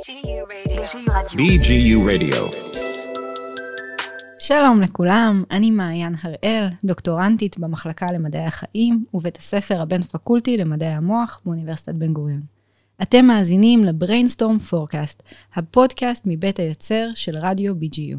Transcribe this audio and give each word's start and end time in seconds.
BGU 0.00 1.98
Radio. 2.08 2.56
שלום 4.38 4.80
לכולם, 4.80 5.44
אני 5.50 5.70
מעיין 5.70 6.14
הראל, 6.22 6.68
דוקטורנטית 6.84 7.58
במחלקה 7.58 8.12
למדעי 8.12 8.44
החיים 8.44 9.04
ובית 9.14 9.36
הספר 9.36 9.82
הבין-פקולטי 9.82 10.56
למדעי 10.56 10.88
המוח 10.88 11.40
באוניברסיטת 11.44 11.94
בן 11.94 12.12
גוריון. 12.12 12.40
אתם 13.02 13.24
מאזינים 13.24 13.84
ל-Brainstorm 13.84 14.72
Forecast, 14.72 15.22
הפודקאסט 15.54 16.22
מבית 16.26 16.58
היוצר 16.58 17.08
של 17.14 17.38
רדיו 17.38 17.74
BGU, 17.74 18.16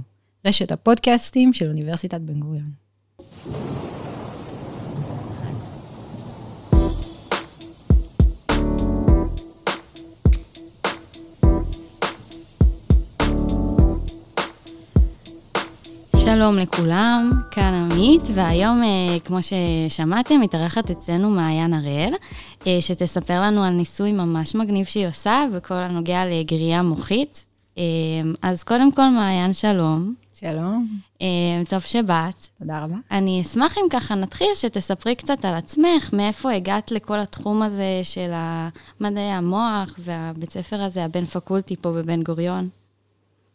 רשת 0.47 0.71
הפודקאסטים 0.71 1.53
של 1.53 1.67
אוניברסיטת 1.67 2.21
בן 2.21 2.39
גוריון. 2.39 2.71
שלום 16.35 16.57
לכולם, 16.57 17.31
כאן 17.51 17.73
עמית, 17.73 18.21
והיום, 18.33 18.83
אה, 18.83 19.19
כמו 19.19 19.37
ששמעתם, 19.41 20.41
מתארחת 20.41 20.91
אצלנו 20.91 21.29
מעיין 21.29 21.73
הראל, 21.73 22.13
אה, 22.67 22.77
שתספר 22.81 23.41
לנו 23.41 23.63
על 23.63 23.73
ניסוי 23.73 24.11
ממש 24.11 24.55
מגניב 24.55 24.85
שהיא 24.85 25.07
עושה 25.07 25.45
בכל 25.55 25.73
הנוגע 25.73 26.25
לגריעה 26.25 26.81
מוחית. 26.81 27.45
אה, 27.77 27.83
אז 28.41 28.63
קודם 28.63 28.91
כל, 28.91 29.09
מעיין, 29.09 29.53
שלום. 29.53 30.13
שלום, 30.39 30.87
טוב 31.69 31.79
שבאת. 31.79 32.47
תודה 32.59 32.83
רבה. 32.83 32.95
אני 33.11 33.41
אשמח 33.41 33.77
אם 33.77 33.89
ככה 33.89 34.15
נתחיל, 34.15 34.47
שתספרי 34.55 35.15
קצת 35.15 35.45
על 35.45 35.55
עצמך, 35.55 36.13
מאיפה 36.13 36.51
הגעת 36.51 36.91
לכל 36.91 37.19
התחום 37.19 37.61
הזה 37.61 37.99
של 38.03 38.31
מדעי 38.99 39.31
המוח 39.31 39.95
והבית 39.99 40.49
ספר 40.49 40.81
הזה, 40.81 41.05
הבין 41.05 41.25
פקולטי 41.25 41.75
פה 41.75 41.91
בבן 41.91 42.23
גוריון. 42.23 42.80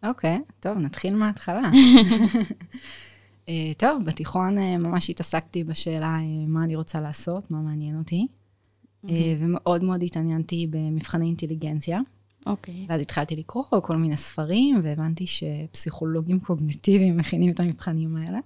אוקיי, 0.03 0.41
טוב, 0.61 0.79
נתחיל 0.79 1.15
מההתחלה. 1.15 1.71
אה, 3.49 3.73
טוב, 3.77 4.05
בתיכון 4.05 4.59
אה, 4.59 4.79
ממש 4.79 5.11
התעסקתי 5.11 5.65
בשאלה 5.65 6.15
אה, 6.15 6.47
מה 6.47 6.65
אני 6.65 6.77
רוצה 6.77 7.01
לעשות, 7.01 7.51
מה 7.51 7.61
מעניין 7.61 7.99
אותי, 7.99 8.27
ומאוד 9.41 9.85
מאוד 9.85 10.03
התעניינתי 10.03 10.66
במבחני 10.71 11.27
אינטליגנציה. 11.27 12.01
אוקיי. 12.47 12.87
ואז 12.88 13.01
התחלתי 13.01 13.37
לקרוא 13.37 13.65
כל 13.83 13.97
מיני 13.97 14.16
ספרים, 14.16 14.80
והבנתי 14.83 15.27
שפסיכולוגים 15.27 16.41
קוגניטיביים 16.41 17.16
מכינים 17.16 17.53
את 17.53 17.60
המבחנים 17.60 18.16
האלה. 18.16 18.38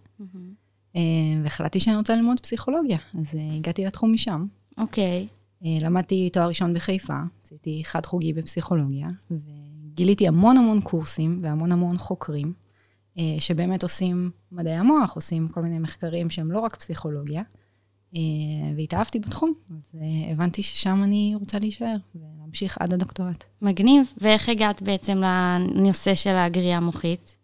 והחלטתי 1.42 1.81
שאני 1.81 1.97
רוצה 1.97 2.17
ללמוד 2.17 2.41
פסיכולוגיה, 2.41 2.98
אז 3.19 3.39
הגעתי 3.57 3.85
לתחום 3.85 4.12
משם. 4.12 4.47
אוקיי. 4.79 5.27
למדתי 5.62 6.31
תואר 6.31 6.48
ראשון 6.48 6.75
בחיפה, 6.75 7.19
עשיתי 7.45 7.83
חד 7.85 8.07
חוגי 8.07 8.33
בפסיכולוגיה, 8.33 9.09
גיליתי 10.01 10.29
המון 10.29 10.56
המון 10.56 10.81
קורסים 10.81 11.39
והמון 11.41 11.73
המון 11.73 11.98
חוקרים, 11.98 12.53
אה, 13.19 13.37
שבאמת 13.39 13.83
עושים 13.83 14.31
מדעי 14.53 14.75
המוח, 14.75 15.15
עושים 15.15 15.47
כל 15.47 15.62
מיני 15.62 15.79
מחקרים 15.79 16.31
שהם 16.31 16.53
לא 16.53 16.61
רק 16.61 16.77
פסיכולוגיה, 16.77 17.42
אה, 18.15 18.20
והתאהבתי 18.77 19.19
בתחום, 19.19 19.53
אז 19.70 20.01
אה, 20.01 20.33
הבנתי 20.33 20.62
ששם 20.62 21.01
אני 21.05 21.33
רוצה 21.41 21.59
להישאר 21.59 21.97
ולהמשיך 22.15 22.79
עד 22.81 22.95
הדוקטורט. 22.95 23.45
מגניב. 23.62 24.12
ואיך 24.19 24.48
הגעת 24.48 24.83
בעצם 24.83 25.19
לנושא 25.19 26.14
של 26.14 26.35
הגריעה 26.35 26.77
המוחית? 26.77 27.37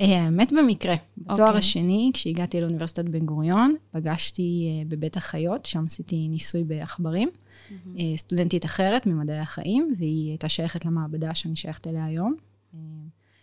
האמת 0.00 0.52
במקרה. 0.52 0.94
בתואר 1.18 1.54
okay. 1.54 1.58
השני, 1.58 2.10
כשהגעתי 2.14 2.60
לאוניברסיטת 2.60 3.04
בן 3.04 3.26
גוריון, 3.26 3.74
פגשתי 3.90 4.84
בבית 4.88 5.16
החיות, 5.16 5.66
שם 5.66 5.84
עשיתי 5.86 6.28
ניסוי 6.28 6.64
בעכברים. 6.64 7.28
mm-hmm. 7.28 8.00
סטודנטית 8.16 8.64
אחרת 8.64 9.06
ממדעי 9.06 9.38
החיים, 9.38 9.94
והיא 9.98 10.28
הייתה 10.28 10.48
שייכת 10.48 10.84
למעבדה 10.84 11.34
שאני 11.34 11.56
שייכת 11.56 11.86
אליה 11.86 12.04
היום. 12.04 12.34
אה, 12.74 12.80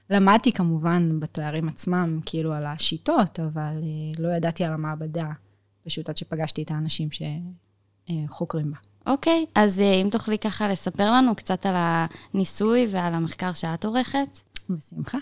למדתי 0.09 0.52
כמובן 0.52 1.19
בתארים 1.19 1.69
עצמם, 1.69 2.19
כאילו 2.25 2.53
על 2.53 2.66
השיטות, 2.66 3.39
אבל 3.39 3.81
אה, 3.84 4.23
לא 4.23 4.35
ידעתי 4.35 4.63
על 4.63 4.73
המעבדה, 4.73 5.29
פשוט 5.85 6.09
עד 6.09 6.18
שפגשתי 6.18 6.63
את 6.63 6.72
האנשים 6.72 7.09
שחוקרים 7.12 8.72
בה. 8.72 8.78
אוקיי, 9.07 9.46
okay, 9.47 9.52
אז 9.56 9.79
אם 9.79 10.07
תוכלי 10.12 10.38
ככה 10.38 10.68
לספר 10.68 11.12
לנו 11.12 11.35
קצת 11.35 11.66
על 11.66 11.75
הניסוי 11.78 12.88
ועל 12.91 13.13
המחקר 13.13 13.53
שאת 13.53 13.85
עורכת. 13.85 14.40
בשמחה. 14.69 15.18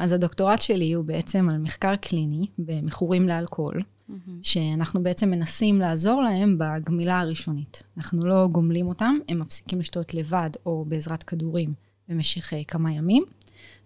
אז 0.00 0.12
הדוקטורט 0.12 0.62
שלי 0.62 0.92
הוא 0.92 1.04
בעצם 1.04 1.48
על 1.50 1.58
מחקר 1.58 1.96
קליני 1.96 2.46
במכורים 2.58 3.28
לאלכוהול. 3.28 3.82
mm-hmm. 4.10 4.30
שאנחנו 4.42 5.02
בעצם 5.02 5.30
מנסים 5.30 5.78
לעזור 5.78 6.22
להם 6.22 6.56
בגמילה 6.58 7.20
הראשונית. 7.20 7.82
אנחנו 7.96 8.26
לא 8.26 8.48
גומלים 8.52 8.86
אותם, 8.86 9.18
הם 9.28 9.38
מפסיקים 9.38 9.80
לשתות 9.80 10.14
לבד 10.14 10.50
או 10.66 10.84
בעזרת 10.88 11.22
כדורים 11.22 11.74
במשך 12.08 12.52
uh, 12.52 12.56
כמה 12.68 12.92
ימים, 12.92 13.24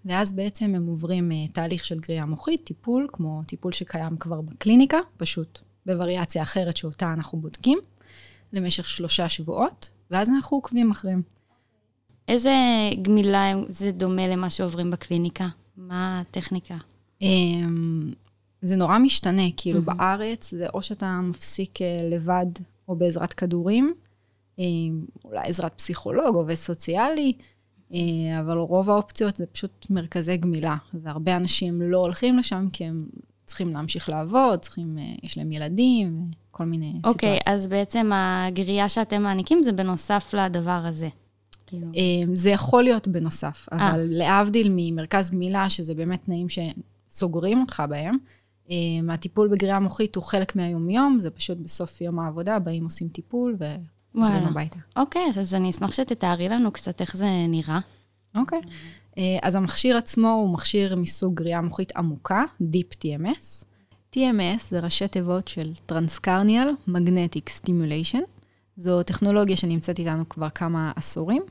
ואז 0.05 0.33
בעצם 0.33 0.75
הם 0.75 0.87
עוברים 0.87 1.31
uh, 1.31 1.53
תהליך 1.53 1.85
של 1.85 2.01
גריעה 2.01 2.27
מוחית, 2.27 2.65
טיפול, 2.65 3.07
כמו 3.13 3.43
טיפול 3.47 3.73
שקיים 3.73 4.17
כבר 4.17 4.41
בקליניקה, 4.41 4.99
פשוט 5.17 5.61
בווריאציה 5.87 6.43
אחרת 6.43 6.77
שאותה 6.77 7.13
אנחנו 7.13 7.39
בודקים, 7.39 7.79
למשך 8.53 8.89
שלושה 8.89 9.29
שבועות, 9.29 9.91
ואז 10.11 10.29
אנחנו 10.29 10.57
עוקבים 10.57 10.91
אחריהם. 10.91 11.23
איזה 12.29 12.55
גמילה 13.03 13.53
זה 13.69 13.91
דומה 13.93 14.27
למה 14.27 14.51
שעוברים 14.51 14.91
בקליניקה? 14.91 15.49
מה 15.77 16.21
הטכניקה? 16.21 16.77
אמ, 17.23 18.13
זה 18.63 18.77
נורא 18.77 18.99
משתנה, 18.99 19.43
כאילו 19.57 19.81
mm-hmm. 19.81 19.95
בארץ 19.95 20.51
זה 20.51 20.67
או 20.75 20.83
שאתה 20.83 21.21
מפסיק 21.23 21.83
אה, 21.83 21.99
לבד 22.11 22.47
או 22.89 22.97
בעזרת 22.97 23.33
כדורים, 23.33 23.95
אה, 24.59 24.65
אולי 25.25 25.41
עזרת 25.45 25.73
פסיכולוג, 25.77 26.37
עובד 26.37 26.55
סוציאלי, 26.55 27.33
אה, 27.95 27.99
אבל 28.41 28.59
רוב 28.59 28.91
האופציות 28.91 29.37
זה 29.37 29.47
פשוט 29.47 29.87
מרכזי 29.91 30.37
גמילה, 30.37 30.77
והרבה 30.95 31.37
אנשים 31.37 31.83
לא 31.83 31.99
הולכים 31.99 32.39
לשם 32.39 32.67
כי 32.73 32.85
הם 32.85 33.07
צריכים 33.45 33.73
להמשיך 33.73 34.09
לעבוד, 34.09 34.59
צריכים, 34.59 34.99
יש 35.23 35.39
להם 35.39 35.53
ילדים, 35.53 36.27
כל 36.51 36.65
מיני 36.65 36.87
okay, 36.87 36.97
סיטואציות. 36.97 37.15
אוקיי, 37.15 37.39
אז 37.47 37.67
בעצם 37.67 38.11
הגרייה 38.15 38.89
שאתם 38.89 39.23
מעניקים 39.23 39.63
זה 39.63 39.73
בנוסף 39.73 40.35
לדבר 40.35 40.83
הזה. 40.85 41.09
כאילו. 41.67 41.87
זה 42.33 42.51
יכול 42.51 42.85
להיות 42.85 43.09
בנוסף, 43.09 43.69
אבל 43.73 44.05
아. 44.05 44.17
להבדיל 44.17 44.73
ממרכז 44.77 45.31
גמילה, 45.31 45.71
שזה 45.71 45.95
באמת 45.95 46.25
תנאים 46.25 46.47
שסוגרים 46.49 47.61
אותך 47.61 47.83
בהם, 47.89 48.17
הטיפול 49.11 49.49
בגריעה 49.49 49.81
מוחית 49.81 50.17
הוא 50.17 50.25
חלק 50.25 50.57
מהיומיום, 50.57 51.21
זה 51.21 51.31
פשוט 51.31 51.59
בסוף 51.59 52.01
יום 52.01 52.19
העבודה, 52.19 52.59
באים 52.59 52.85
עושים 52.85 53.09
טיפול 53.09 53.57
וחוזרים 53.59 54.45
הביתה. 54.45 54.79
אוקיי, 54.97 55.23
אז 55.39 55.55
אני 55.55 55.71
אשמח 55.71 55.93
שתתארי 55.93 56.49
לנו 56.49 56.71
קצת 56.71 57.01
איך 57.01 57.17
זה 57.17 57.27
נראה. 57.49 57.81
אוקיי. 58.35 58.61
אה, 59.19 59.39
אז 59.43 59.55
המכשיר 59.55 59.97
עצמו 59.97 60.29
הוא 60.29 60.55
מכשיר 60.55 60.97
מסוג 60.97 61.35
גריעה 61.35 61.61
מוחית 61.61 61.97
עמוקה, 61.97 62.45
Deep 62.61 62.95
TMS. 63.05 63.65
TMS 64.17 64.63
זה 64.71 64.81
ראשי 64.81 65.09
תיבות 65.09 65.49
של 65.49 65.73
Transcarnial 65.91 66.89
Magnetic 66.89 67.49
Stimulation. 67.61 68.34
זו 68.77 69.03
טכנולוגיה 69.03 69.57
שנמצאת 69.57 69.99
איתנו 69.99 70.29
כבר 70.29 70.49
כמה 70.51 70.93
עשורים, 70.97 71.43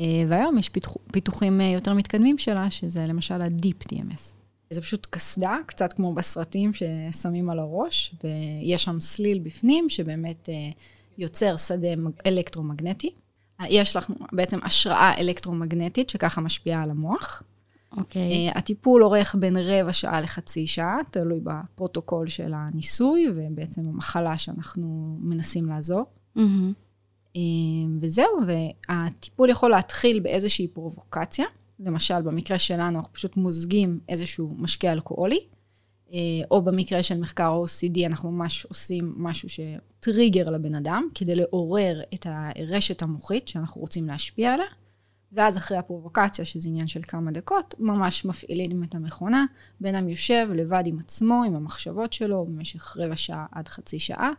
אה, 0.00 0.24
והיום 0.28 0.58
יש 0.58 0.68
פיתוח, 0.68 0.96
פיתוחים 1.12 1.60
אה, 1.60 1.66
יותר 1.66 1.94
מתקדמים 1.94 2.38
שלה, 2.38 2.70
שזה 2.70 3.06
למשל 3.06 3.42
ה-Deep 3.42 3.88
TMS. 3.88 4.34
זה 4.70 4.80
פשוט 4.80 5.06
קסדה, 5.10 5.56
קצת 5.66 5.92
כמו 5.92 6.14
בסרטים 6.14 6.70
ששמים 6.72 7.50
על 7.50 7.58
הראש, 7.58 8.14
ויש 8.24 8.82
שם 8.82 9.00
סליל 9.00 9.38
בפנים 9.38 9.88
שבאמת 9.88 10.48
אה, 10.48 10.54
יוצר 11.18 11.56
שדה 11.56 11.88
אלקטרומגנטי. 12.26 13.10
יש 13.68 13.96
לך 13.96 14.10
בעצם 14.32 14.58
השראה 14.62 15.12
אלקטרומגנטית 15.18 16.10
שככה 16.10 16.40
משפיעה 16.40 16.82
על 16.82 16.90
המוח. 16.90 17.42
אוקיי. 17.96 18.50
Okay. 18.50 18.58
הטיפול 18.58 19.04
אורך 19.04 19.34
בין 19.38 19.56
רבע 19.56 19.92
שעה 19.92 20.20
לחצי 20.20 20.66
שעה, 20.66 20.96
תלוי 21.10 21.40
בפרוטוקול 21.42 22.28
של 22.28 22.52
הניסוי, 22.54 23.26
ובעצם 23.34 23.80
המחלה 23.88 24.38
שאנחנו 24.38 25.18
מנסים 25.20 25.64
לעזור. 25.64 26.04
Mm-hmm. 26.36 27.38
וזהו, 28.00 28.38
והטיפול 28.46 29.50
יכול 29.50 29.70
להתחיל 29.70 30.20
באיזושהי 30.20 30.68
פרובוקציה. 30.68 31.46
למשל, 31.80 32.22
במקרה 32.22 32.58
שלנו, 32.58 32.98
אנחנו 32.98 33.12
פשוט 33.12 33.36
מוזגים 33.36 34.00
איזשהו 34.08 34.50
משקה 34.58 34.92
אלכוהולי, 34.92 35.40
אה, 36.12 36.18
או 36.50 36.62
במקרה 36.62 37.02
של 37.02 37.20
מחקר 37.20 37.64
OCD, 37.64 38.06
אנחנו 38.06 38.30
ממש 38.30 38.64
עושים 38.64 39.14
משהו 39.16 39.48
שטריגר 39.48 40.50
לבן 40.50 40.74
אדם, 40.74 41.08
כדי 41.14 41.34
לעורר 41.34 42.00
את 42.14 42.26
הרשת 42.26 43.02
המוחית 43.02 43.48
שאנחנו 43.48 43.80
רוצים 43.80 44.06
להשפיע 44.06 44.54
עליה, 44.54 44.66
ואז 45.32 45.56
אחרי 45.56 45.78
הפרובוקציה, 45.78 46.44
שזה 46.44 46.68
עניין 46.68 46.86
של 46.86 47.00
כמה 47.02 47.30
דקות, 47.30 47.74
ממש 47.78 48.24
מפעילים 48.24 48.84
את 48.84 48.94
המכונה, 48.94 49.44
בן 49.80 49.94
אדם 49.94 50.08
יושב 50.08 50.48
לבד 50.54 50.82
עם 50.86 50.98
עצמו, 50.98 51.42
עם 51.46 51.54
המחשבות 51.54 52.12
שלו, 52.12 52.46
במשך 52.46 52.96
רבע 52.96 53.16
שעה 53.16 53.46
עד 53.52 53.68
חצי 53.68 53.98
שעה, 53.98 54.30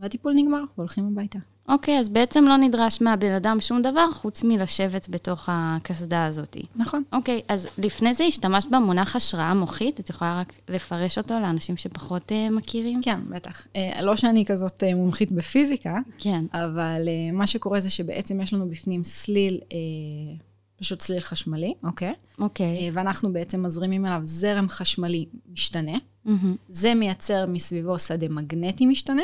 והטיפול 0.00 0.32
נגמר, 0.36 0.64
והולכים 0.78 1.06
הביתה. 1.06 1.38
אוקיי, 1.68 1.98
אז 1.98 2.08
בעצם 2.08 2.44
לא 2.44 2.56
נדרש 2.56 3.00
מהבן 3.00 3.32
אדם 3.32 3.60
שום 3.60 3.82
דבר 3.82 4.10
חוץ 4.12 4.44
מלשבת 4.44 5.08
בתוך 5.08 5.48
הקסדה 5.52 6.26
הזאת. 6.26 6.56
נכון. 6.76 7.02
אוקיי, 7.12 7.42
אז 7.48 7.68
לפני 7.78 8.14
זה 8.14 8.24
השתמשת 8.24 8.68
במונח 8.70 9.16
השראה 9.16 9.54
מוחית, 9.54 10.00
את 10.00 10.10
יכולה 10.10 10.40
רק 10.40 10.52
לפרש 10.68 11.18
אותו 11.18 11.34
לאנשים 11.40 11.76
שפחות 11.76 12.32
uh, 12.32 12.52
מכירים? 12.52 13.02
כן, 13.02 13.20
בטח. 13.28 13.66
Uh, 13.66 14.02
לא 14.02 14.16
שאני 14.16 14.44
כזאת 14.44 14.82
uh, 14.82 14.94
מומחית 14.94 15.32
בפיזיקה, 15.32 15.98
כן. 16.18 16.44
אבל 16.52 17.02
uh, 17.04 17.36
מה 17.36 17.46
שקורה 17.46 17.80
זה 17.80 17.90
שבעצם 17.90 18.40
יש 18.40 18.54
לנו 18.54 18.68
בפנים 18.68 19.04
סליל 19.04 19.60
uh, 19.68 20.42
פשוט 20.78 20.98
צליל 20.98 21.20
חשמלי, 21.20 21.74
אוקיי? 21.82 22.14
אוקיי. 22.38 22.66
אה, 22.66 22.88
ואנחנו 22.92 23.32
בעצם 23.32 23.62
מזרימים 23.62 24.06
אליו 24.06 24.20
זרם 24.24 24.68
חשמלי 24.68 25.26
משתנה. 25.52 25.98
זה 26.68 26.94
מייצר 26.94 27.46
מסביבו 27.46 27.98
שדה 27.98 28.28
מגנטי 28.28 28.86
משתנה, 28.86 29.22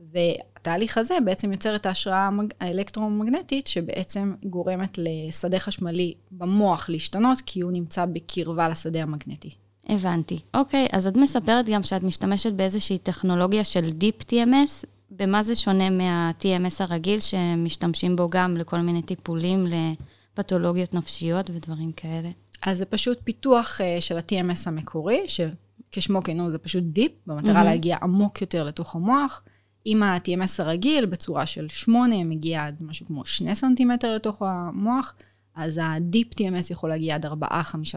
והתהליך 0.00 0.98
הזה 0.98 1.14
בעצם 1.24 1.52
יוצר 1.52 1.76
את 1.76 1.86
ההשראה 1.86 2.28
האלקטרומגנטית, 2.60 3.66
שבעצם 3.66 4.34
גורמת 4.44 4.98
לשדה 4.98 5.58
חשמלי 5.58 6.14
במוח 6.30 6.88
להשתנות, 6.88 7.40
כי 7.46 7.60
הוא 7.60 7.72
נמצא 7.72 8.04
בקרבה 8.04 8.68
לשדה 8.68 9.02
המגנטי. 9.02 9.50
הבנתי. 9.88 10.38
אוקיי, 10.54 10.88
אז 10.92 11.06
את 11.06 11.16
מספרת 11.16 11.66
גם 11.68 11.82
שאת 11.82 12.02
משתמשת 12.02 12.52
באיזושהי 12.52 12.98
טכנולוגיה 12.98 13.64
של 13.64 13.84
Deep 13.84 14.24
TMS. 14.30 14.86
במה 15.10 15.42
זה 15.42 15.54
שונה 15.54 15.90
מה-TMS 15.90 16.76
הרגיל, 16.80 17.20
שמשתמשים 17.20 18.16
בו 18.16 18.30
גם 18.30 18.56
לכל 18.56 18.78
מיני 18.78 19.02
טיפולים 19.02 19.66
לפתולוגיות 19.66 20.94
נפשיות 20.94 21.50
ודברים 21.50 21.92
כאלה? 21.92 22.28
אז 22.62 22.78
זה 22.78 22.84
פשוט 22.84 23.18
פיתוח 23.24 23.80
uh, 23.80 24.00
של 24.00 24.16
ה-TMS 24.16 24.62
המקורי, 24.66 25.24
שכשמו 25.26 26.22
כן 26.22 26.40
הוא, 26.40 26.50
זה 26.50 26.58
פשוט 26.58 26.84
deep, 26.84 27.12
במטרה 27.26 27.60
mm-hmm. 27.60 27.64
להגיע 27.64 27.96
עמוק 28.02 28.40
יותר 28.40 28.64
לתוך 28.64 28.94
המוח. 28.94 29.42
עם 29.88 30.02
ה-TMS 30.02 30.62
הרגיל, 30.62 31.06
בצורה 31.06 31.46
של 31.46 31.68
8, 31.68 32.24
מגיע 32.24 32.64
עד 32.64 32.82
משהו 32.82 33.06
כמו 33.06 33.26
2 33.26 33.54
סנטימטר 33.54 34.14
לתוך 34.14 34.42
המוח, 34.42 35.14
אז 35.54 35.78
ה-Deep 35.78 36.34
TMS 36.38 36.70
יכול 36.70 36.90
להגיע 36.90 37.14
עד 37.14 37.26
4-5 37.26 37.28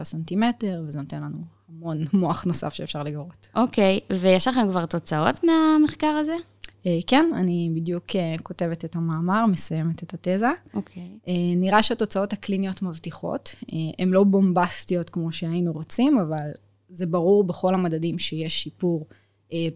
סנטימטר, 0.02 0.82
וזה 0.86 0.98
נותן 0.98 1.22
לנו 1.22 1.38
המון 1.68 2.04
מוח 2.20 2.44
נוסף 2.44 2.74
שאפשר 2.74 3.02
לגרות. 3.02 3.48
אוקיי, 3.54 4.00
ויש 4.10 4.48
לכם 4.48 4.68
כבר 4.68 4.86
תוצאות 4.86 5.44
מהמחקר 5.44 6.06
הזה? 6.06 6.34
Uh, 6.80 6.84
כן, 7.06 7.30
אני 7.36 7.70
בדיוק 7.74 8.04
uh, 8.10 8.42
כותבת 8.42 8.84
את 8.84 8.96
המאמר, 8.96 9.46
מסיימת 9.46 10.02
את 10.02 10.14
התזה. 10.14 10.50
אוקיי. 10.74 11.18
Uh, 11.24 11.28
נראה 11.56 11.82
שהתוצאות 11.82 12.32
הקליניות 12.32 12.82
מבטיחות. 12.82 13.54
הן 13.98 14.08
לא 14.08 14.24
בומבסטיות 14.24 15.10
כמו 15.10 15.32
שהיינו 15.32 15.72
רוצים, 15.72 16.18
אבל 16.18 16.50
זה 16.88 17.06
ברור 17.06 17.44
בכל 17.44 17.74
המדדים 17.74 18.18
שיש 18.18 18.62
שיפור 18.62 19.06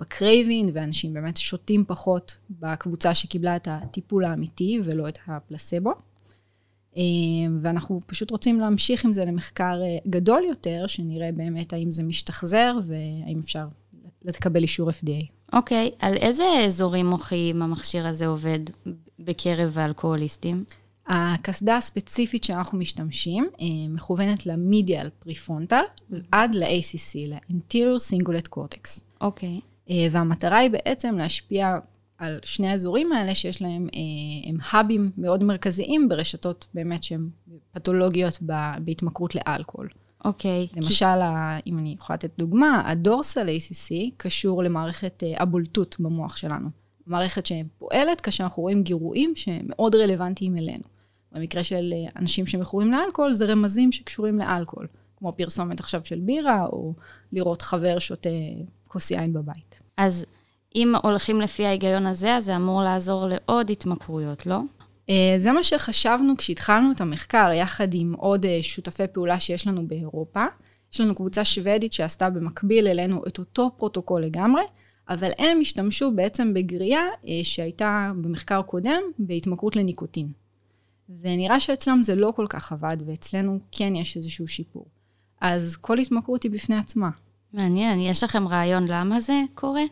בקרייבין, 0.00 0.70
ואנשים 0.72 1.12
באמת 1.12 1.36
שותים 1.36 1.84
פחות 1.86 2.36
בקבוצה 2.50 3.14
שקיבלה 3.14 3.56
את 3.56 3.68
הטיפול 3.70 4.24
האמיתי 4.24 4.80
ולא 4.84 5.08
את 5.08 5.18
הפלסבו. 5.26 5.92
Uh, 6.94 6.96
ואנחנו 7.60 8.00
פשוט 8.06 8.30
רוצים 8.30 8.60
להמשיך 8.60 9.04
עם 9.04 9.12
זה 9.12 9.24
למחקר 9.24 9.80
uh, 9.82 10.08
גדול 10.08 10.44
יותר, 10.48 10.86
שנראה 10.86 11.32
באמת 11.32 11.72
האם 11.72 11.92
זה 11.92 12.02
משתחזר 12.02 12.74
והאם 12.86 13.38
אפשר 13.38 13.66
לקבל 14.24 14.62
אישור 14.62 14.90
FDA. 14.90 15.26
אוקיי, 15.52 15.90
על 15.98 16.16
איזה 16.16 16.44
אזורים 16.66 17.06
מוחיים 17.06 17.62
המכשיר 17.62 18.06
הזה 18.06 18.26
עובד 18.26 18.60
בקרב 19.18 19.78
האלכוהוליסטים? 19.78 20.64
הקסדה 21.06 21.76
הספציפית 21.76 22.44
שאנחנו 22.44 22.78
משתמשים 22.78 23.48
אה, 23.60 23.66
מכוונת 23.88 24.46
למדיאל 24.46 25.10
פריפרונטל 25.18 25.82
עד 26.32 26.54
ל-ACC, 26.54 27.28
ל-Interior 27.28 27.98
Cingulate 28.10 28.48
Cortex. 28.56 29.00
אוקיי. 29.24 29.60
אה, 29.90 30.06
והמטרה 30.10 30.58
היא 30.58 30.70
בעצם 30.70 31.16
להשפיע 31.18 31.76
על 32.18 32.38
שני 32.44 32.68
האזורים 32.68 33.12
האלה 33.12 33.34
שיש 33.34 33.62
להם, 33.62 33.88
אה, 33.94 34.50
הם 34.50 34.56
האבים 34.70 35.10
מאוד 35.16 35.42
מרכזיים 35.42 36.08
ברשתות 36.08 36.66
באמת 36.74 37.02
שהן 37.02 37.28
פתולוגיות 37.72 38.38
בהתמכרות 38.80 39.34
לאלכוהול. 39.34 39.88
אוקיי. 40.24 40.66
למשל, 40.76 41.06
כי... 41.06 41.70
אם 41.70 41.78
אני 41.78 41.94
יכולה 41.98 42.14
לתת 42.14 42.30
דוגמה, 42.38 42.82
הדורסל 42.86 43.48
ACC 43.48 43.94
קשור 44.16 44.62
למערכת 44.62 45.22
הבולטות 45.36 45.96
במוח 45.98 46.36
שלנו. 46.36 46.68
מערכת 47.06 47.46
שפועלת 47.46 48.20
כאשר 48.20 48.44
אנחנו 48.44 48.62
רואים 48.62 48.82
גירויים 48.82 49.32
שמאוד 49.36 49.94
רלוונטיים 49.94 50.56
אלינו. 50.58 50.84
במקרה 51.32 51.64
של 51.64 51.92
אנשים 52.16 52.46
שמכורים 52.46 52.92
לאלכוהול, 52.92 53.32
זה 53.32 53.46
רמזים 53.46 53.92
שקשורים 53.92 54.38
לאלכוהול, 54.38 54.86
כמו 55.16 55.32
פרסומת 55.32 55.80
עכשיו 55.80 56.04
של 56.04 56.20
בירה, 56.20 56.66
או 56.66 56.94
לראות 57.32 57.62
חבר 57.62 57.98
שותה 57.98 58.28
כוס 58.94 59.10
יין 59.10 59.32
בבית. 59.32 59.78
אז 59.96 60.26
אם 60.74 60.94
הולכים 61.02 61.40
לפי 61.40 61.66
ההיגיון 61.66 62.06
הזה, 62.06 62.36
אז 62.36 62.44
זה 62.44 62.56
אמור 62.56 62.82
לעזור 62.82 63.26
לעוד 63.28 63.70
התמכרויות, 63.70 64.46
לא? 64.46 64.60
זה 65.38 65.52
מה 65.52 65.62
שחשבנו 65.62 66.36
כשהתחלנו 66.36 66.92
את 66.92 67.00
המחקר, 67.00 67.50
יחד 67.54 67.94
עם 67.94 68.14
עוד 68.16 68.46
שותפי 68.62 69.06
פעולה 69.12 69.40
שיש 69.40 69.66
לנו 69.66 69.88
באירופה. 69.88 70.44
יש 70.92 71.00
לנו 71.00 71.14
קבוצה 71.14 71.44
שוודית 71.44 71.92
שעשתה 71.92 72.30
במקביל 72.30 72.86
אלינו 72.86 73.22
את 73.26 73.38
אותו 73.38 73.70
פרוטוקול 73.76 74.22
לגמרי, 74.24 74.62
אבל 75.08 75.30
הם 75.38 75.58
השתמשו 75.60 76.12
בעצם 76.12 76.54
בגרייה 76.54 77.04
שהייתה 77.42 78.12
במחקר 78.22 78.62
קודם 78.62 79.02
בהתמכרות 79.18 79.76
לניקוטין. 79.76 80.28
ונראה 81.20 81.60
שאצלם 81.60 82.02
זה 82.02 82.14
לא 82.14 82.32
כל 82.36 82.46
כך 82.48 82.72
עבד, 82.72 82.96
ואצלנו 83.06 83.58
כן 83.72 83.94
יש 83.94 84.16
איזשהו 84.16 84.48
שיפור. 84.48 84.86
אז 85.40 85.76
כל 85.76 85.98
התמכרות 85.98 86.42
היא 86.42 86.50
בפני 86.50 86.76
עצמה. 86.76 87.10
מעניין, 87.54 88.00
יש 88.00 88.24
לכם 88.24 88.48
רעיון 88.48 88.86
למה 88.88 89.20
זה 89.20 89.42
קורה? 89.54 89.82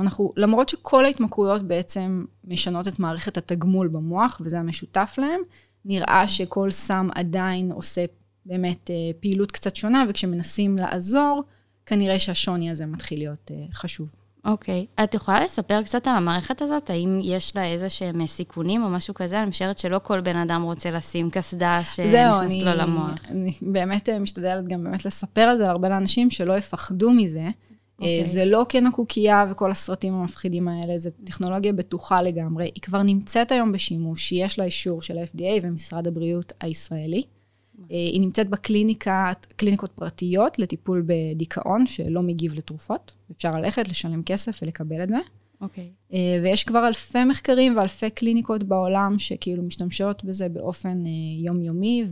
אנחנו, 0.00 0.32
למרות 0.36 0.68
שכל 0.68 1.04
ההתמכרויות 1.04 1.62
בעצם 1.62 2.24
משנות 2.44 2.88
את 2.88 2.98
מערכת 2.98 3.36
התגמול 3.36 3.88
במוח, 3.88 4.40
וזה 4.44 4.58
המשותף 4.58 5.14
להם, 5.18 5.40
נראה 5.84 6.28
שכל 6.28 6.70
סם 6.70 7.08
עדיין 7.14 7.72
עושה 7.72 8.04
באמת 8.46 8.90
פעילות 9.20 9.52
קצת 9.52 9.76
שונה, 9.76 10.04
וכשמנסים 10.08 10.78
לעזור, 10.78 11.42
כנראה 11.86 12.18
שהשוני 12.18 12.70
הזה 12.70 12.86
מתחיל 12.86 13.18
להיות 13.18 13.50
חשוב. 13.72 14.14
אוקיי. 14.44 14.86
Okay. 15.00 15.04
את 15.04 15.14
יכולה 15.14 15.44
לספר 15.44 15.82
קצת 15.82 16.06
על 16.06 16.14
המערכת 16.14 16.62
הזאת? 16.62 16.90
האם 16.90 17.20
יש 17.22 17.56
לה 17.56 17.66
איזה 17.66 17.88
שהם 17.88 18.26
סיכונים 18.26 18.82
או 18.82 18.88
משהו 18.88 19.14
כזה? 19.14 19.42
אני 19.42 19.50
משערת 19.50 19.78
שלא 19.78 20.00
כל 20.02 20.20
בן 20.20 20.36
אדם 20.36 20.62
רוצה 20.62 20.90
לשים 20.90 21.30
קסדה 21.30 21.80
שנכנס 21.84 22.52
לו 22.52 22.74
למוח. 22.74 23.18
אני 23.30 23.52
באמת 23.62 24.08
משתדלת 24.08 24.68
גם 24.68 24.84
באמת 24.84 25.04
לספר 25.04 25.40
על 25.40 25.56
זה 25.56 25.62
להרבה 25.62 25.88
לאנשים 25.88 26.30
שלא 26.30 26.58
יפחדו 26.58 27.10
מזה. 27.10 27.48
Okay. 27.48 28.02
אוקיי. 28.02 28.24
זה 28.24 28.44
לא 28.44 28.66
כן 28.68 28.86
הקוקייה 28.86 29.46
וכל 29.50 29.70
הסרטים 29.70 30.14
המפחידים 30.14 30.68
האלה, 30.68 30.98
זה 30.98 31.10
טכנולוגיה 31.24 31.72
בטוחה 31.72 32.22
לגמרי. 32.22 32.64
היא 32.64 32.82
כבר 32.82 33.02
נמצאת 33.02 33.52
היום 33.52 33.72
בשימוש, 33.72 34.32
יש 34.32 34.58
לה 34.58 34.64
אישור 34.64 35.02
של 35.02 35.18
ה-FDA 35.18 35.60
ומשרד 35.62 36.06
הבריאות 36.06 36.52
הישראלי. 36.60 37.22
היא 37.88 38.20
נמצאת 38.20 38.48
בקליניקות 38.48 39.92
פרטיות 39.94 40.58
לטיפול 40.58 41.04
בדיכאון 41.06 41.86
שלא 41.86 42.22
מגיב 42.22 42.54
לתרופות. 42.54 43.12
אפשר 43.36 43.50
ללכת, 43.50 43.88
לשלם 43.88 44.22
כסף 44.22 44.58
ולקבל 44.62 45.02
את 45.02 45.08
זה. 45.08 45.18
אוקיי. 45.60 45.90
Okay. 46.10 46.14
ויש 46.42 46.64
כבר 46.64 46.88
אלפי 46.88 47.24
מחקרים 47.24 47.76
ואלפי 47.76 48.10
קליניקות 48.10 48.62
בעולם 48.64 49.18
שכאילו 49.18 49.62
משתמשות 49.62 50.24
בזה 50.24 50.48
באופן 50.48 51.04
יומיומי, 51.44 52.04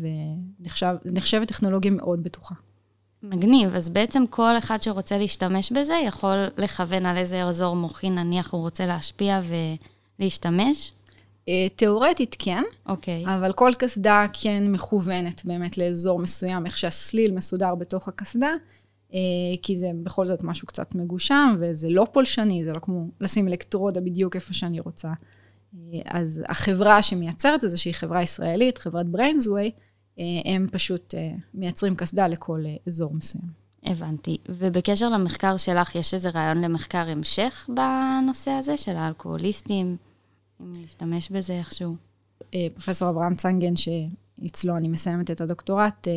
ונחשבת 1.04 1.48
טכנולוגיה 1.48 1.90
מאוד 1.90 2.22
בטוחה. 2.22 2.54
מגניב, 3.22 3.74
אז 3.74 3.88
בעצם 3.88 4.24
כל 4.30 4.58
אחד 4.58 4.82
שרוצה 4.82 5.18
להשתמש 5.18 5.72
בזה 5.72 5.94
יכול 6.06 6.36
לכוון 6.58 7.06
על 7.06 7.16
איזה 7.16 7.44
אזור 7.44 7.76
מוחי 7.76 8.10
נניח 8.10 8.52
הוא 8.52 8.60
רוצה 8.60 8.86
להשפיע 8.86 9.40
ולהשתמש? 10.18 10.92
תיאורטית 11.76 12.36
כן, 12.38 12.62
אוקיי. 12.86 13.26
Okay. 13.26 13.30
אבל 13.30 13.52
כל 13.52 13.72
קסדה 13.78 14.26
כן 14.32 14.72
מכוונת 14.72 15.44
באמת 15.44 15.78
לאזור 15.78 16.18
מסוים, 16.18 16.66
איך 16.66 16.76
שהסליל 16.76 17.34
מסודר 17.34 17.74
בתוך 17.74 18.08
הקסדה, 18.08 18.50
כי 19.62 19.76
זה 19.76 19.90
בכל 20.02 20.26
זאת 20.26 20.42
משהו 20.42 20.66
קצת 20.66 20.94
מגושם, 20.94 21.56
וזה 21.60 21.88
לא 21.90 22.06
פולשני, 22.12 22.64
זה 22.64 22.72
לא 22.72 22.78
כמו 22.78 23.06
לשים 23.20 23.48
אלקטרודה 23.48 24.00
בדיוק 24.00 24.36
איפה 24.36 24.54
שאני 24.54 24.80
רוצה. 24.80 25.12
אז 26.04 26.42
החברה 26.48 27.02
שמייצרת 27.02 27.64
את 27.64 27.70
זה, 27.70 27.78
שהיא 27.78 27.94
חברה 27.94 28.22
ישראלית, 28.22 28.78
חברת 28.78 29.06
בריינסווי, 29.06 29.70
הם 30.44 30.66
פשוט 30.72 31.14
מייצרים 31.54 31.96
קסדה 31.96 32.28
לכל 32.28 32.64
אזור 32.86 33.14
מסוים. 33.14 33.68
הבנתי. 33.84 34.36
ובקשר 34.48 35.08
למחקר 35.08 35.56
שלך, 35.56 35.94
יש 35.94 36.14
איזה 36.14 36.30
רעיון 36.30 36.60
למחקר 36.64 37.08
המשך 37.08 37.70
בנושא 37.74 38.50
הזה 38.50 38.76
של 38.76 38.96
האלכוהוליסטים? 38.96 39.96
אם 40.60 40.72
להשתמש 40.80 41.30
בזה 41.30 41.52
איכשהו. 41.58 41.96
פרופסור 42.50 43.10
אברהם 43.10 43.34
צנגן, 43.34 43.74
שאצלו 43.76 44.76
אני 44.76 44.88
מסיימת 44.88 45.30
את 45.30 45.40
הדוקטורט, 45.40 46.08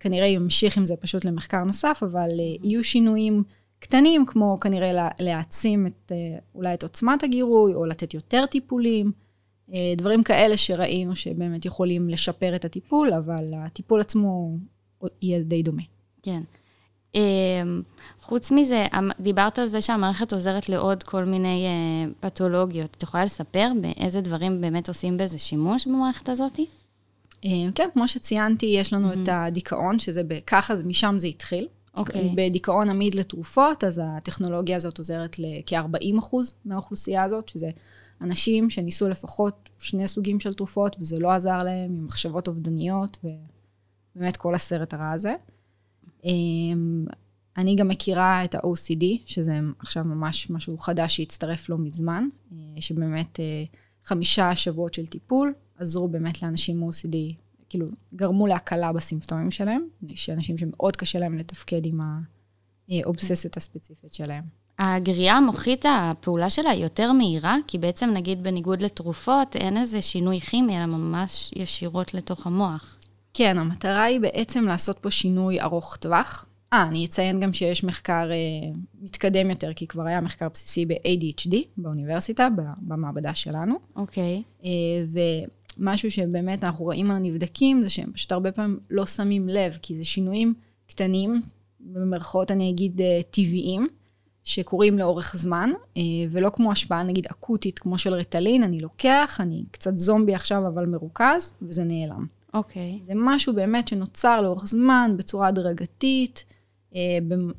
כנראה 0.00 0.26
ימשיך 0.26 0.78
עם 0.78 0.86
זה 0.86 0.96
פשוט 0.96 1.24
למחקר 1.24 1.64
נוסף, 1.64 2.00
אבל 2.02 2.28
יהיו 2.62 2.84
שינויים 2.84 3.42
קטנים, 3.78 4.26
כמו 4.26 4.58
כנראה 4.60 5.08
להעצים 5.18 5.86
את, 5.86 6.12
אולי 6.54 6.74
את 6.74 6.82
עוצמת 6.82 7.22
הגירוי, 7.22 7.74
או 7.74 7.84
לתת 7.84 8.14
יותר 8.14 8.46
טיפולים, 8.46 9.12
דברים 9.96 10.22
כאלה 10.22 10.56
שראינו 10.56 11.16
שבאמת 11.16 11.64
יכולים 11.64 12.08
לשפר 12.08 12.56
את 12.56 12.64
הטיפול, 12.64 13.12
אבל 13.12 13.52
הטיפול 13.56 14.00
עצמו 14.00 14.56
יהיה 15.22 15.42
די 15.42 15.62
דומה. 15.62 15.82
כן. 16.22 16.42
חוץ 18.20 18.50
מזה, 18.50 18.86
דיברת 19.20 19.58
על 19.58 19.68
זה 19.68 19.80
שהמערכת 19.82 20.32
עוזרת 20.32 20.68
לעוד 20.68 21.02
כל 21.02 21.24
מיני 21.24 21.66
פתולוגיות. 22.20 22.94
את 22.98 23.02
יכולה 23.02 23.24
לספר 23.24 23.68
באיזה 23.80 24.20
דברים 24.20 24.60
באמת 24.60 24.88
עושים 24.88 25.16
בזה 25.16 25.38
שימוש 25.38 25.86
במערכת 25.86 26.28
הזאת? 26.28 26.60
כן, 27.74 27.88
כמו 27.92 28.08
שציינתי, 28.08 28.66
יש 28.66 28.92
לנו 28.92 29.12
את 29.12 29.28
הדיכאון, 29.32 29.98
שזה 29.98 30.22
ככה, 30.46 30.74
משם 30.84 31.14
זה 31.18 31.26
התחיל. 31.26 31.68
אוקיי. 31.96 32.32
בדיכאון 32.34 32.90
עמיד 32.90 33.14
לתרופות, 33.14 33.84
אז 33.84 34.00
הטכנולוגיה 34.04 34.76
הזאת 34.76 34.98
עוזרת 34.98 35.36
לכ-40 35.38 36.18
אחוז 36.18 36.56
מהאוכלוסייה 36.64 37.22
הזאת, 37.22 37.48
שזה 37.48 37.70
אנשים 38.20 38.70
שניסו 38.70 39.08
לפחות 39.08 39.68
שני 39.78 40.08
סוגים 40.08 40.40
של 40.40 40.54
תרופות, 40.54 40.96
וזה 41.00 41.18
לא 41.18 41.30
עזר 41.30 41.58
להם, 41.58 41.90
עם 41.90 42.04
מחשבות 42.04 42.48
אובדניות, 42.48 43.18
ובאמת 44.16 44.36
כל 44.36 44.54
הסרט 44.54 44.94
הרע 44.94 45.10
הזה. 45.10 45.34
אמ, 46.24 47.04
אני 47.56 47.76
גם 47.76 47.88
מכירה 47.88 48.44
את 48.44 48.54
ה-OCD, 48.54 49.04
שזה 49.26 49.58
עכשיו 49.78 50.04
ממש 50.04 50.50
משהו 50.50 50.78
חדש 50.78 51.16
שהצטרף 51.16 51.68
לא 51.68 51.78
מזמן, 51.78 52.28
אה, 52.52 52.56
שבאמת 52.80 53.40
אה, 53.40 53.64
חמישה 54.04 54.56
שבועות 54.56 54.94
של 54.94 55.06
טיפול 55.06 55.52
עזרו 55.78 56.08
באמת 56.08 56.42
לאנשים 56.42 56.82
עם 56.82 56.88
OCD, 56.88 57.16
כאילו 57.68 57.86
גרמו 58.14 58.46
להקלה 58.46 58.92
בסימפטומים 58.92 59.50
שלהם, 59.50 59.82
שאנשים 60.14 60.58
שמאוד 60.58 60.96
קשה 60.96 61.18
להם 61.18 61.38
לתפקד 61.38 61.86
עם 61.86 62.00
האובססיות 62.88 63.56
הספציפית 63.56 64.14
שלהם. 64.14 64.44
הגריעה 64.78 65.36
המוחית, 65.36 65.84
הפעולה 65.88 66.50
שלה 66.50 66.70
היא 66.70 66.82
יותר 66.82 67.12
מהירה, 67.12 67.56
כי 67.66 67.78
בעצם 67.78 68.10
נגיד 68.10 68.42
בניגוד 68.42 68.82
לתרופות, 68.82 69.56
אין 69.56 69.76
איזה 69.76 70.02
שינוי 70.02 70.40
כימי, 70.40 70.76
אלא 70.76 70.86
ממש 70.86 71.50
ישירות 71.56 72.14
לתוך 72.14 72.46
המוח. 72.46 72.96
כן, 73.34 73.58
המטרה 73.58 74.02
היא 74.02 74.20
בעצם 74.20 74.64
לעשות 74.64 74.98
פה 74.98 75.10
שינוי 75.10 75.60
ארוך 75.60 75.96
טווח. 75.96 76.46
אה, 76.72 76.82
אני 76.82 77.06
אציין 77.06 77.40
גם 77.40 77.52
שיש 77.52 77.84
מחקר 77.84 78.30
אה, 78.32 78.72
מתקדם 79.00 79.50
יותר, 79.50 79.72
כי 79.72 79.86
כבר 79.86 80.02
היה 80.06 80.20
מחקר 80.20 80.48
בסיסי 80.54 80.86
ב-ADHD 80.86 81.56
באוניברסיטה, 81.76 82.48
במעבדה 82.78 83.34
שלנו. 83.34 83.74
אוקיי. 83.96 84.42
Okay. 84.42 84.64
אה, 84.64 84.70
ומשהו 85.78 86.10
שבאמת 86.10 86.64
אנחנו 86.64 86.84
רואים 86.84 87.10
על 87.10 87.16
הנבדקים, 87.16 87.82
זה 87.82 87.90
שהם 87.90 88.12
פשוט 88.12 88.32
הרבה 88.32 88.52
פעמים 88.52 88.78
לא 88.90 89.06
שמים 89.06 89.48
לב, 89.48 89.78
כי 89.82 89.96
זה 89.96 90.04
שינויים 90.04 90.54
קטנים, 90.86 91.42
במרכאות 91.80 92.50
אני 92.50 92.70
אגיד 92.70 93.00
אה, 93.00 93.20
טבעיים. 93.30 93.88
שקורים 94.46 94.98
לאורך 94.98 95.36
זמן, 95.36 95.70
אה, 95.96 96.02
ולא 96.30 96.50
כמו 96.50 96.72
השפעה 96.72 97.02
נגיד 97.02 97.26
אקוטית 97.26 97.78
כמו 97.78 97.98
של 97.98 98.14
ריטלין, 98.14 98.62
אני 98.62 98.80
לוקח, 98.80 99.36
אני 99.40 99.64
קצת 99.70 99.96
זומבי 99.96 100.34
עכשיו 100.34 100.66
אבל 100.66 100.86
מרוכז, 100.86 101.52
וזה 101.62 101.84
נעלם. 101.84 102.26
אוקיי. 102.54 102.98
Okay. 103.02 103.04
זה 103.04 103.12
משהו 103.16 103.54
באמת 103.54 103.88
שנוצר 103.88 104.40
לאורך 104.40 104.66
זמן, 104.66 105.14
בצורה 105.16 105.48
הדרגתית, 105.48 106.44
אה, 106.94 107.18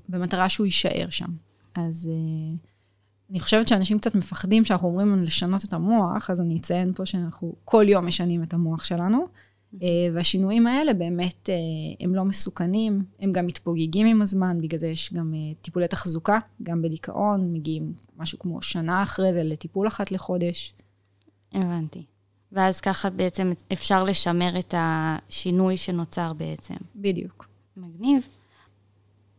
במטרה 0.09 0.49
שהוא 0.49 0.65
יישאר 0.65 1.07
שם. 1.09 1.29
אז 1.75 2.09
אה, 2.11 2.55
אני 3.29 3.39
חושבת 3.39 3.67
שאנשים 3.67 3.99
קצת 3.99 4.15
מפחדים 4.15 4.65
שאנחנו 4.65 4.87
אומרים 4.87 5.15
לשנות 5.15 5.63
את 5.63 5.73
המוח, 5.73 6.29
אז 6.29 6.41
אני 6.41 6.57
אציין 6.57 6.93
פה 6.93 7.05
שאנחנו 7.05 7.55
כל 7.65 7.85
יום 7.87 8.07
משנים 8.07 8.43
את 8.43 8.53
המוח 8.53 8.83
שלנו. 8.83 9.27
אה, 9.83 9.87
והשינויים 10.13 10.67
האלה 10.67 10.93
באמת, 10.93 11.49
אה, 11.49 11.55
הם 11.99 12.15
לא 12.15 12.23
מסוכנים, 12.23 13.03
הם 13.19 13.31
גם 13.31 13.47
מתפוגגים 13.47 14.07
עם 14.07 14.21
הזמן, 14.21 14.57
בגלל 14.61 14.79
זה 14.79 14.87
יש 14.87 15.13
גם 15.13 15.33
אה, 15.33 15.53
טיפולי 15.61 15.87
תחזוקה, 15.87 16.39
גם 16.63 16.81
בדיכאון, 16.81 17.53
מגיעים 17.53 17.93
משהו 18.17 18.39
כמו 18.39 18.61
שנה 18.61 19.03
אחרי 19.03 19.33
זה 19.33 19.43
לטיפול 19.43 19.87
אחת 19.87 20.11
לחודש. 20.11 20.73
הבנתי. 21.53 22.03
ואז 22.55 22.81
ככה 22.81 23.09
בעצם 23.09 23.51
אפשר 23.73 24.03
לשמר 24.03 24.59
את 24.59 24.73
השינוי 24.77 25.77
שנוצר 25.77 26.33
בעצם. 26.33 26.75
בדיוק. 26.95 27.47
מגניב. 27.77 28.21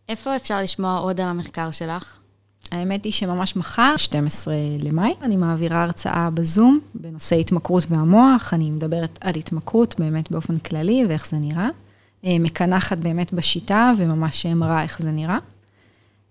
איפה 0.08 0.36
אפשר 0.36 0.60
לשמוע 0.60 0.98
עוד 0.98 1.20
על 1.20 1.28
המחקר 1.28 1.70
שלך? 1.70 2.18
האמת 2.70 3.04
היא 3.04 3.12
שממש 3.12 3.56
מחר, 3.56 3.94
12 3.96 4.54
למאי, 4.82 5.14
אני 5.22 5.36
מעבירה 5.36 5.82
הרצאה 5.82 6.30
בזום 6.30 6.80
בנושא 6.94 7.36
התמכרות 7.36 7.84
והמוח. 7.88 8.54
אני 8.54 8.70
מדברת 8.70 9.18
על 9.20 9.34
התמכרות 9.36 9.94
באמת 9.98 10.30
באופן 10.30 10.58
כללי 10.58 11.04
ואיך 11.08 11.26
זה 11.26 11.36
נראה. 11.36 11.68
אה, 12.24 12.36
מקנחת 12.40 12.98
באמת 12.98 13.32
בשיטה 13.32 13.92
וממש 13.96 14.46
מראה 14.46 14.82
איך 14.82 15.02
זה 15.02 15.10
נראה. 15.10 15.38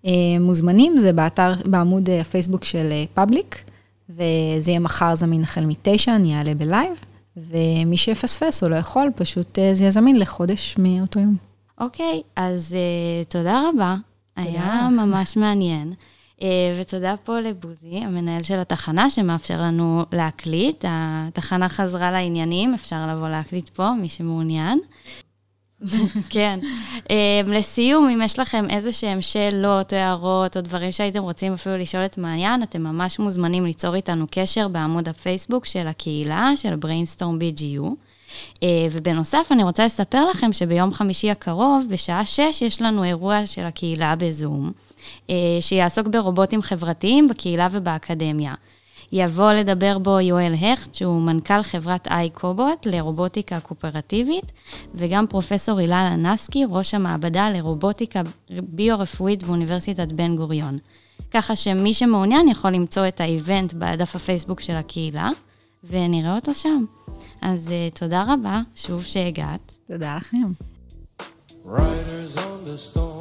אה, 0.06 0.12
מוזמנים, 0.40 0.98
זה 0.98 1.14
באתר, 1.14 1.54
בעמוד 1.66 2.10
אה, 2.10 2.22
הפייסבוק 2.22 2.64
של 2.64 2.92
פאבליק, 3.14 3.65
וזה 4.10 4.72
יהיה 4.72 4.80
מחר 4.80 5.16
זמין 5.16 5.44
החל 5.44 5.66
מתשע, 5.66 6.16
אני 6.16 6.38
אעלה 6.38 6.56
בלייב, 6.56 7.04
ומי 7.38 7.98
שיפספס 7.98 8.64
או 8.64 8.70
לא 8.70 8.76
יכול, 8.76 9.12
פשוט 9.16 9.60
זה 9.74 9.84
יהיה 9.84 9.92
זמין 9.92 10.20
לחודש 10.20 10.76
מאותו 10.80 11.20
יום. 11.20 11.36
אוקיי, 11.80 12.22
אז 12.36 12.76
uh, 12.76 13.26
תודה 13.30 13.70
רבה. 13.70 13.96
תודה. 14.36 14.50
היה 14.50 14.90
ממש 14.90 15.38
מעניין. 15.38 15.94
אה, 16.42 16.78
ותודה 16.82 17.16
פה 17.24 17.40
לבוזי, 17.40 17.98
המנהל 17.98 18.44
של 18.44 18.60
התחנה, 18.60 19.10
שמאפשר 19.10 19.62
לנו 19.62 20.06
להקליט. 20.12 20.86
התחנה 20.88 21.70
חזרה 21.70 22.12
לעניינים, 22.12 22.74
אפשר 22.74 23.08
לבוא 23.08 23.30
להקליט 23.30 23.70
פה, 23.70 23.94
מי 23.94 24.10
שמעוניין. 24.10 24.80
כן. 26.30 26.60
אה, 27.12 27.42
לסיום, 27.46 28.10
אם 28.10 28.22
יש 28.22 28.40
לכם 28.40 28.66
איזה 28.70 28.92
שהם 28.92 29.22
שאלות 29.22 29.94
הערות 29.94 30.58
או 30.58 30.62
דברים 30.62 30.92
שהייתם 30.92 31.22
רוצים 31.22 31.54
אפילו 31.54 31.78
לשאול 31.78 32.06
את 32.06 32.18
מעיין, 32.18 32.64
אתם 32.64 32.84
ממש 32.84 33.20
מוזמנים 33.20 33.66
ליצור 33.66 33.96
איתנו 33.96 34.26
קשר 34.32 34.68
בעמוד 34.68 35.10
הפייסבוק 35.10 35.66
של 35.66 35.88
הקהילה, 35.88 36.52
של 36.56 36.74
brainstorm 36.74 37.42
BGU. 37.42 37.86
אה, 38.64 38.88
ובנוסף, 38.92 39.48
אני 39.52 39.64
רוצה 39.64 39.86
לספר 39.86 40.26
לכם 40.26 40.54
שביום 40.54 40.94
חמישי 40.94 41.32
הקרוב, 41.32 41.86
בשעה 41.90 42.26
6, 42.26 42.62
יש 42.62 42.82
לנו 42.82 43.04
אירוע 43.04 43.46
של 43.46 43.64
הקהילה 43.66 44.16
בזום. 44.16 44.72
אה, 45.30 45.36
שיעסוק 45.62 46.08
ברובוטים 46.08 46.62
חברתיים 46.62 47.28
בקהילה 47.28 47.68
ובאקדמיה. 47.72 48.54
יבוא 49.12 49.52
לדבר 49.54 49.98
בו 49.98 50.20
יואל 50.20 50.54
הכט, 50.54 50.94
שהוא 50.94 51.22
מנכ"ל 51.22 51.64
חברת 51.64 52.08
איי-קובוט 52.08 52.86
לרובוטיקה 52.86 53.60
קואופרטיבית, 53.60 54.52
וגם 54.96 55.28
פרופסור 55.28 55.80
הילה 55.80 56.10
לנסקי, 56.10 56.66
ראש 56.70 56.94
המעבדה 56.94 57.50
לרובוטיקה 57.50 58.22
ביו-רפואית 58.50 59.44
באוניברסיטת 59.44 60.12
בן 60.12 60.36
גוריון. 60.36 60.78
ככה 61.32 61.56
שמי 61.56 61.94
שמעוניין 61.94 62.48
יכול 62.48 62.72
למצוא 62.72 63.08
את 63.08 63.22
האיבנט 63.22 63.74
בדף 63.74 64.16
הפייסבוק 64.16 64.60
של 64.60 64.76
הקהילה, 64.76 65.30
ונראה 65.90 66.36
אותו 66.36 66.54
שם. 66.54 66.86
אז 67.42 67.68
uh, 67.68 68.00
תודה 68.00 68.24
רבה, 68.28 68.62
שוב 68.76 69.04
שהגעת. 69.04 69.74
תודה 69.88 70.18
לכם. 70.18 70.52
Right. 71.66 73.15